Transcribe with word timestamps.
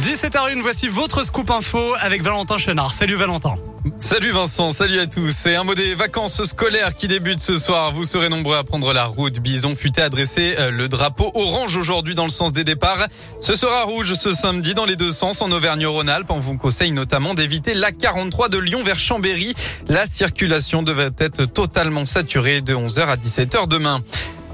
17h01, 0.00 0.60
voici 0.60 0.86
votre 0.86 1.24
scoop 1.24 1.50
info 1.50 1.80
avec 2.00 2.22
Valentin 2.22 2.56
Chenard. 2.56 2.94
Salut 2.94 3.16
Valentin. 3.16 3.56
Salut 3.98 4.30
Vincent, 4.30 4.70
salut 4.70 5.00
à 5.00 5.06
tous. 5.06 5.30
C'est 5.30 5.56
un 5.56 5.64
mot 5.64 5.74
des 5.74 5.96
vacances 5.96 6.44
scolaires 6.44 6.94
qui 6.94 7.08
débute 7.08 7.40
ce 7.40 7.56
soir. 7.56 7.90
Vous 7.90 8.04
serez 8.04 8.28
nombreux 8.28 8.56
à 8.56 8.62
prendre 8.62 8.92
la 8.92 9.06
route. 9.06 9.40
Bison 9.40 9.74
futé 9.74 10.00
à 10.00 10.08
dresser 10.08 10.54
euh, 10.58 10.70
le 10.70 10.88
drapeau 10.88 11.32
orange 11.34 11.76
aujourd'hui 11.76 12.14
dans 12.14 12.24
le 12.24 12.30
sens 12.30 12.52
des 12.52 12.62
départs. 12.62 13.08
Ce 13.40 13.56
sera 13.56 13.82
rouge 13.82 14.14
ce 14.14 14.32
samedi 14.32 14.72
dans 14.72 14.84
les 14.84 14.94
deux 14.94 15.10
sens 15.10 15.42
en 15.42 15.50
Auvergne-Rhône-Alpes. 15.50 16.30
On 16.30 16.38
vous 16.38 16.56
conseille 16.56 16.92
notamment 16.92 17.34
d'éviter 17.34 17.74
la 17.74 17.90
43 17.90 18.50
de 18.50 18.58
Lyon 18.58 18.82
vers 18.84 19.00
Chambéry. 19.00 19.52
La 19.88 20.06
circulation 20.06 20.84
devrait 20.84 21.10
être 21.18 21.44
totalement 21.46 22.06
saturée 22.06 22.60
de 22.60 22.74
11h 22.74 23.00
à 23.00 23.16
17h 23.16 23.66
demain. 23.66 24.00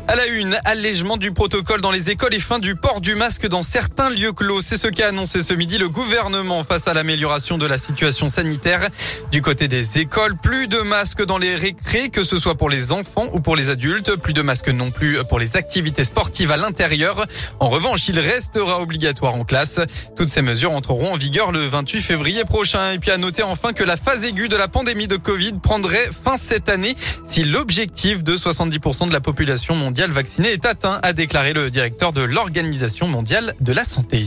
À 0.06 0.16
la 0.16 0.26
une, 0.26 0.54
allègement 0.66 1.16
du 1.16 1.32
protocole 1.32 1.80
dans 1.80 1.90
les 1.90 2.10
écoles 2.10 2.34
et 2.34 2.38
fin 2.38 2.58
du 2.58 2.74
port 2.74 3.00
du 3.00 3.14
masque 3.14 3.48
dans 3.48 3.62
certains 3.62 4.10
lieux 4.10 4.32
clos. 4.32 4.60
C'est 4.60 4.76
ce 4.76 4.88
qu'a 4.88 5.08
annoncé 5.08 5.40
ce 5.40 5.54
midi 5.54 5.78
le 5.78 5.88
gouvernement 5.88 6.62
face 6.62 6.88
à 6.88 6.94
l'amélioration 6.94 7.56
de 7.56 7.64
la 7.64 7.78
situation 7.78 8.28
sanitaire. 8.28 8.90
Du 9.32 9.40
côté 9.40 9.66
des 9.66 9.98
écoles, 9.98 10.36
plus 10.36 10.68
de 10.68 10.76
masques 10.80 11.24
dans 11.24 11.38
les 11.38 11.54
récrés, 11.54 12.10
que 12.10 12.22
ce 12.22 12.36
soit 12.36 12.54
pour 12.54 12.68
les 12.68 12.92
enfants 12.92 13.28
ou 13.32 13.40
pour 13.40 13.56
les 13.56 13.70
adultes. 13.70 14.16
Plus 14.16 14.34
de 14.34 14.42
masques 14.42 14.68
non 14.68 14.90
plus 14.90 15.24
pour 15.24 15.38
les 15.38 15.56
activités 15.56 16.04
sportives 16.04 16.50
à 16.50 16.58
l'intérieur. 16.58 17.24
En 17.58 17.70
revanche, 17.70 18.06
il 18.08 18.20
restera 18.20 18.82
obligatoire 18.82 19.34
en 19.34 19.44
classe. 19.44 19.80
Toutes 20.16 20.28
ces 20.28 20.42
mesures 20.42 20.72
entreront 20.72 21.14
en 21.14 21.16
vigueur 21.16 21.50
le 21.50 21.60
28 21.60 22.02
février 22.02 22.44
prochain. 22.44 22.92
Et 22.92 22.98
puis 22.98 23.10
à 23.10 23.16
noter 23.16 23.42
enfin 23.42 23.72
que 23.72 23.84
la 23.84 23.96
phase 23.96 24.22
aiguë 24.24 24.48
de 24.48 24.56
la 24.56 24.68
pandémie 24.68 25.08
de 25.08 25.16
Covid 25.16 25.54
prendrait 25.62 26.10
fin 26.12 26.36
cette 26.36 26.68
année 26.68 26.94
si 27.26 27.44
l'objectif 27.44 28.22
de 28.22 28.36
70% 28.36 29.08
de 29.08 29.12
la 29.12 29.20
population 29.20 29.74
mondiale 29.74 29.93
mondial 29.94 30.10
vacciné 30.10 30.48
est 30.48 30.66
atteint, 30.66 30.98
a 31.04 31.12
déclaré 31.12 31.52
le 31.52 31.70
directeur 31.70 32.12
de 32.12 32.20
l'Organisation 32.20 33.06
mondiale 33.06 33.54
de 33.60 33.72
la 33.72 33.84
santé. 33.84 34.26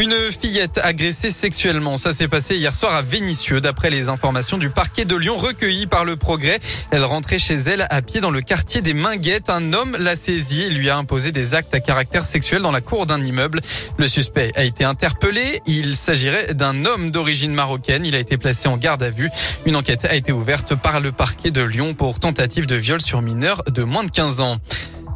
Une 0.00 0.14
fillette 0.32 0.80
agressée 0.82 1.30
sexuellement. 1.30 1.98
Ça 1.98 2.14
s'est 2.14 2.26
passé 2.26 2.56
hier 2.56 2.74
soir 2.74 2.94
à 2.94 3.02
Vénissieux, 3.02 3.60
d'après 3.60 3.90
les 3.90 4.08
informations 4.08 4.56
du 4.56 4.70
parquet 4.70 5.04
de 5.04 5.14
Lyon 5.14 5.36
recueillies 5.36 5.86
par 5.86 6.06
le 6.06 6.16
progrès. 6.16 6.58
Elle 6.90 7.04
rentrait 7.04 7.38
chez 7.38 7.56
elle 7.56 7.86
à 7.90 8.00
pied 8.00 8.20
dans 8.20 8.30
le 8.30 8.40
quartier 8.40 8.80
des 8.80 8.94
Minguettes. 8.94 9.50
Un 9.50 9.74
homme 9.74 9.94
l'a 10.00 10.16
saisie 10.16 10.62
et 10.62 10.70
lui 10.70 10.88
a 10.88 10.96
imposé 10.96 11.32
des 11.32 11.52
actes 11.52 11.74
à 11.74 11.80
caractère 11.80 12.22
sexuel 12.22 12.62
dans 12.62 12.72
la 12.72 12.80
cour 12.80 13.04
d'un 13.04 13.22
immeuble. 13.22 13.60
Le 13.98 14.08
suspect 14.08 14.52
a 14.56 14.64
été 14.64 14.84
interpellé. 14.84 15.60
Il 15.66 15.94
s'agirait 15.94 16.54
d'un 16.54 16.86
homme 16.86 17.10
d'origine 17.10 17.52
marocaine. 17.52 18.06
Il 18.06 18.14
a 18.14 18.20
été 18.20 18.38
placé 18.38 18.68
en 18.68 18.78
garde 18.78 19.02
à 19.02 19.10
vue. 19.10 19.28
Une 19.66 19.76
enquête 19.76 20.06
a 20.06 20.14
été 20.14 20.32
ouverte 20.32 20.76
par 20.76 21.00
le 21.00 21.12
parquet 21.12 21.50
de 21.50 21.60
Lyon 21.60 21.92
pour 21.92 22.18
tentative 22.18 22.66
de 22.66 22.74
viol 22.74 23.02
sur 23.02 23.20
mineur 23.20 23.62
de 23.64 23.82
moins 23.82 24.04
de 24.04 24.10
15 24.10 24.40
ans. 24.40 24.56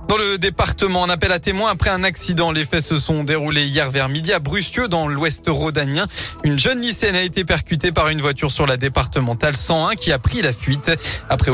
Dans 0.08 0.18
le 0.18 0.36
département, 0.36 1.02
on 1.02 1.08
appelle 1.08 1.32
à 1.32 1.38
témoins 1.38 1.70
après 1.70 1.88
un 1.88 2.04
accident. 2.04 2.52
Les 2.52 2.64
faits 2.64 2.82
se 2.82 2.98
sont 2.98 3.24
déroulés 3.24 3.64
hier 3.64 3.90
vers 3.90 4.08
midi 4.10 4.32
à 4.32 4.38
Brucieux, 4.38 4.86
dans 4.86 5.08
l'ouest 5.08 5.44
rhodanien. 5.48 6.06
Une 6.44 6.58
jeune 6.58 6.80
lycéenne 6.80 7.16
a 7.16 7.22
été 7.22 7.44
percutée 7.44 7.90
par 7.90 8.10
une 8.10 8.20
voiture 8.20 8.50
sur 8.50 8.66
la 8.66 8.76
départementale 8.76 9.56
101 9.56 9.94
qui 9.94 10.12
a 10.12 10.18
pris 10.18 10.42
la 10.42 10.52
fuite. 10.52 10.92
Après 11.30 11.50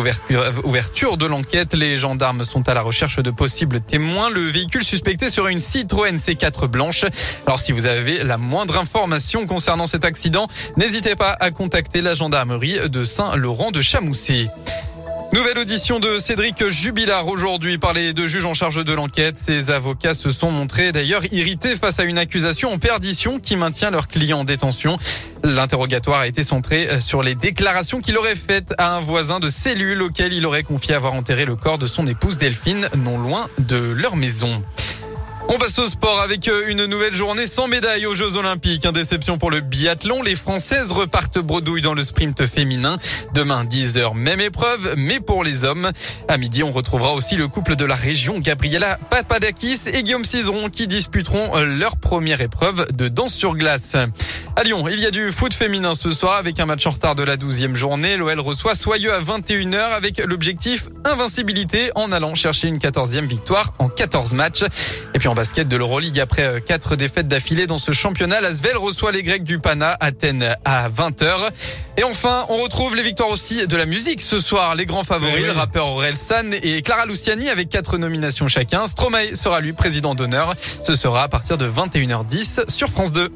ouverture 0.64 1.16
de 1.16 1.26
l'enquête, 1.26 1.74
les 1.74 1.96
gendarmes 1.96 2.42
sont 2.42 2.68
à 2.68 2.74
la 2.74 2.82
recherche 2.82 3.20
de 3.20 3.30
possibles 3.30 3.80
témoins. 3.80 4.30
Le 4.30 4.42
véhicule 4.42 4.82
suspecté 4.84 5.30
serait 5.30 5.52
une 5.52 5.60
Citroën 5.60 6.16
C4 6.16 6.66
blanche. 6.66 7.04
Alors 7.46 7.60
si 7.60 7.70
vous 7.70 7.86
avez 7.86 8.24
la 8.24 8.36
moindre 8.36 8.78
information 8.78 9.46
concernant 9.46 9.86
cet 9.86 10.04
accident, 10.04 10.48
n'hésitez 10.76 11.14
pas 11.14 11.36
à 11.38 11.52
contacter 11.52 12.02
la 12.02 12.14
gendarmerie 12.14 12.78
de 12.88 13.04
Saint-Laurent 13.04 13.70
de 13.70 13.80
Chamoussy. 13.80 14.48
Nouvelle 15.32 15.58
audition 15.58 16.00
de 16.00 16.18
Cédric 16.18 16.68
Jubilard 16.68 17.28
aujourd'hui 17.28 17.78
par 17.78 17.92
les 17.92 18.12
deux 18.12 18.26
juges 18.26 18.46
en 18.46 18.54
charge 18.54 18.84
de 18.84 18.92
l'enquête. 18.92 19.38
Ses 19.38 19.70
avocats 19.70 20.14
se 20.14 20.30
sont 20.30 20.50
montrés 20.50 20.90
d'ailleurs 20.90 21.22
irrités 21.30 21.76
face 21.76 22.00
à 22.00 22.02
une 22.02 22.18
accusation 22.18 22.72
en 22.72 22.78
perdition 22.78 23.38
qui 23.38 23.54
maintient 23.54 23.92
leur 23.92 24.08
client 24.08 24.40
en 24.40 24.44
détention. 24.44 24.98
L'interrogatoire 25.44 26.20
a 26.20 26.26
été 26.26 26.42
centré 26.42 26.88
sur 27.00 27.22
les 27.22 27.36
déclarations 27.36 28.00
qu'il 28.00 28.18
aurait 28.18 28.34
faites 28.34 28.74
à 28.76 28.96
un 28.96 29.00
voisin 29.00 29.38
de 29.38 29.48
cellule 29.48 30.02
auquel 30.02 30.32
il 30.32 30.44
aurait 30.46 30.64
confié 30.64 30.94
avoir 30.94 31.14
enterré 31.14 31.44
le 31.44 31.54
corps 31.54 31.78
de 31.78 31.86
son 31.86 32.08
épouse 32.08 32.36
Delphine 32.36 32.88
non 32.96 33.16
loin 33.16 33.46
de 33.60 33.76
leur 33.76 34.16
maison. 34.16 34.60
On 35.52 35.58
passe 35.58 35.80
au 35.80 35.88
sport 35.88 36.20
avec 36.20 36.46
euh, 36.46 36.68
une 36.68 36.84
nouvelle 36.84 37.12
journée 37.12 37.48
sans 37.48 37.66
médaille 37.66 38.06
aux 38.06 38.14
Jeux 38.14 38.36
Olympiques. 38.36 38.84
Une 38.84 38.92
déception 38.92 39.36
pour 39.36 39.50
le 39.50 39.58
biathlon. 39.58 40.22
Les 40.22 40.36
Françaises 40.36 40.92
repartent 40.92 41.40
bredouille 41.40 41.80
dans 41.80 41.92
le 41.92 42.04
sprint 42.04 42.46
féminin. 42.46 42.96
Demain, 43.34 43.64
10h, 43.64 44.14
même 44.14 44.40
épreuve, 44.40 44.94
mais 44.96 45.18
pour 45.18 45.42
les 45.42 45.64
hommes. 45.64 45.90
À 46.28 46.36
midi, 46.36 46.62
on 46.62 46.70
retrouvera 46.70 47.14
aussi 47.14 47.34
le 47.34 47.48
couple 47.48 47.74
de 47.74 47.84
la 47.84 47.96
région, 47.96 48.38
Gabriela 48.38 48.96
Papadakis 49.10 49.80
et 49.92 50.04
Guillaume 50.04 50.24
Cizeron, 50.24 50.68
qui 50.68 50.86
disputeront 50.86 51.56
euh, 51.56 51.66
leur 51.66 51.96
première 51.96 52.40
épreuve 52.40 52.86
de 52.92 53.08
danse 53.08 53.34
sur 53.34 53.56
glace. 53.56 53.96
À 54.56 54.64
Lyon, 54.64 54.84
il 54.90 54.98
y 54.98 55.06
a 55.06 55.10
du 55.10 55.30
foot 55.30 55.54
féminin 55.54 55.94
ce 55.94 56.10
soir 56.10 56.36
avec 56.36 56.58
un 56.58 56.66
match 56.66 56.84
en 56.86 56.90
retard 56.90 57.14
de 57.14 57.22
la 57.22 57.36
12e 57.36 57.76
journée. 57.76 58.16
L'OL 58.16 58.40
reçoit 58.40 58.74
Soyeux 58.74 59.12
à 59.12 59.20
21h 59.20 59.92
avec 59.92 60.18
l'objectif 60.18 60.88
invincibilité 61.04 61.90
en 61.94 62.10
allant 62.10 62.34
chercher 62.34 62.66
une 62.68 62.78
14e 62.78 63.26
victoire 63.26 63.72
en 63.78 63.88
14 63.88 64.34
matchs. 64.34 64.64
Et 65.14 65.18
puis 65.18 65.28
en 65.28 65.34
basket 65.34 65.68
de 65.68 65.76
l'Euroleague 65.76 66.18
après 66.18 66.42
euh, 66.42 66.60
quatre 66.60 66.96
défaites 66.96 67.28
d'affilée 67.28 67.66
dans 67.66 67.78
ce 67.78 67.92
championnat, 67.92 68.38
Svel 68.52 68.76
reçoit 68.76 69.12
les 69.12 69.22
Grecs 69.22 69.44
du 69.44 69.60
Pana, 69.60 69.96
Athènes 70.00 70.56
à 70.64 70.90
20h. 70.90 71.50
Et 71.96 72.04
enfin, 72.04 72.44
on 72.48 72.56
retrouve 72.58 72.96
les 72.96 73.02
victoires 73.02 73.30
aussi 73.30 73.66
de 73.66 73.76
la 73.76 73.86
musique 73.86 74.20
ce 74.20 74.40
soir. 74.40 74.74
Les 74.74 74.84
grands 74.84 75.04
favoris, 75.04 75.44
le 75.44 75.52
rappeur 75.52 75.86
Aurel 75.86 76.16
San 76.16 76.52
et 76.62 76.82
Clara 76.82 77.06
Luciani 77.06 77.48
avec 77.48 77.68
quatre 77.68 77.98
nominations 77.98 78.48
chacun. 78.48 78.86
Stromae 78.88 79.34
sera 79.34 79.60
lui 79.60 79.72
président 79.72 80.14
d'honneur. 80.14 80.54
Ce 80.82 80.94
sera 80.94 81.22
à 81.22 81.28
partir 81.28 81.56
de 81.56 81.66
21h10 81.70 82.68
sur 82.68 82.88
France 82.88 83.12
2. 83.12 83.30